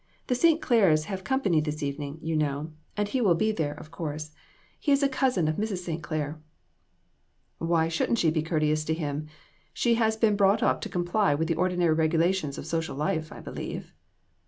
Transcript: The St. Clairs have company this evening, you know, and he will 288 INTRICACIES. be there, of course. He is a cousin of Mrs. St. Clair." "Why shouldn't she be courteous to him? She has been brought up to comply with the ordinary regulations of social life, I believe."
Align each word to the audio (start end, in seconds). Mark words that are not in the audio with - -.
The 0.25 0.33
St. 0.33 0.59
Clairs 0.63 1.03
have 1.05 1.23
company 1.23 1.61
this 1.61 1.83
evening, 1.83 2.17
you 2.23 2.35
know, 2.35 2.71
and 2.97 3.07
he 3.07 3.21
will 3.21 3.35
288 3.37 3.49
INTRICACIES. 3.51 3.55
be 3.55 3.63
there, 3.63 3.73
of 3.79 3.91
course. 3.91 4.31
He 4.79 4.91
is 4.91 5.03
a 5.03 5.07
cousin 5.07 5.47
of 5.47 5.57
Mrs. 5.57 5.77
St. 5.85 6.01
Clair." 6.01 6.41
"Why 7.59 7.87
shouldn't 7.87 8.17
she 8.17 8.31
be 8.31 8.41
courteous 8.41 8.83
to 8.85 8.95
him? 8.95 9.27
She 9.73 9.93
has 10.01 10.17
been 10.17 10.35
brought 10.35 10.63
up 10.63 10.81
to 10.81 10.89
comply 10.89 11.35
with 11.35 11.47
the 11.47 11.53
ordinary 11.55 11.93
regulations 11.93 12.57
of 12.57 12.65
social 12.65 12.95
life, 12.95 13.31
I 13.31 13.41
believe." 13.41 13.93